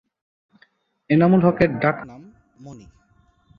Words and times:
এনামুল 1.09 1.41
হকের 1.45 1.71
ডাক 1.81 1.97
নাম 2.05 2.21
"মনি"। 2.59 2.85